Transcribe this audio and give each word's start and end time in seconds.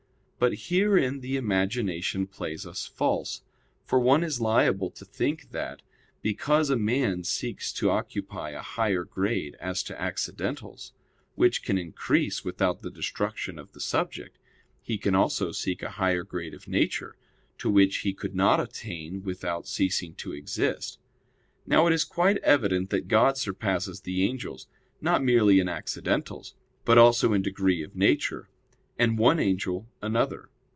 But 0.43 0.55
herein 0.71 1.19
the 1.19 1.37
imagination 1.37 2.25
plays 2.25 2.65
us 2.65 2.87
false; 2.87 3.43
for 3.85 3.99
one 3.99 4.23
is 4.23 4.41
liable 4.41 4.89
to 4.89 5.05
think 5.05 5.51
that, 5.51 5.83
because 6.23 6.71
a 6.71 6.75
man 6.77 7.23
seeks 7.23 7.71
to 7.73 7.91
occupy 7.91 8.49
a 8.49 8.61
higher 8.63 9.03
grade 9.03 9.55
as 9.59 9.83
to 9.83 10.01
accidentals, 10.01 10.93
which 11.35 11.61
can 11.61 11.77
increase 11.77 12.43
without 12.43 12.81
the 12.81 12.89
destruction 12.89 13.59
of 13.59 13.73
the 13.73 13.79
subject, 13.79 14.39
he 14.81 14.97
can 14.97 15.13
also 15.13 15.51
seek 15.51 15.83
a 15.83 15.89
higher 15.91 16.23
grade 16.23 16.55
of 16.55 16.67
nature, 16.67 17.15
to 17.59 17.69
which 17.69 17.97
he 17.97 18.11
could 18.11 18.33
not 18.33 18.59
attain 18.59 19.21
without 19.21 19.67
ceasing 19.67 20.15
to 20.15 20.33
exist. 20.33 20.97
Now 21.67 21.85
it 21.85 21.93
is 21.93 22.03
quite 22.03 22.37
evident 22.37 22.89
that 22.89 23.07
God 23.07 23.37
surpasses 23.37 24.01
the 24.01 24.23
angels, 24.23 24.65
not 25.01 25.23
merely 25.23 25.59
in 25.59 25.69
accidentals, 25.69 26.55
but 26.83 26.97
also 26.97 27.31
in 27.31 27.43
degree 27.43 27.83
of 27.83 27.95
nature; 27.95 28.47
and 28.99 29.17
one 29.17 29.39
angel, 29.39 29.87
another. 30.03 30.47